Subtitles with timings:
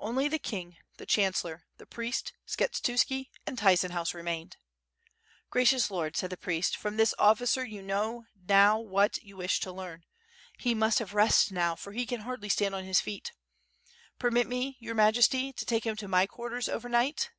[0.00, 4.56] Only the king, the chancellor, the priest, Skshetuski, and Tyzenhauz remained.
[5.50, 9.70] "Gracious Lord," said the priest, "from this officer you know now what you wish to
[9.70, 10.02] learn,
[10.58, 13.30] he must have rest now, for he can hardly stand on his feet.
[14.18, 14.76] Permit me.
[14.80, 17.30] Your Majesty, to take him to my quarters over night?"